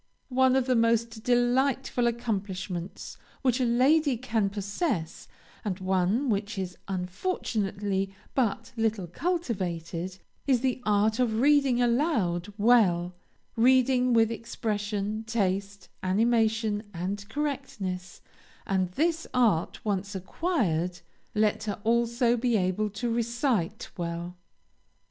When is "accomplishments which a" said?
2.07-3.65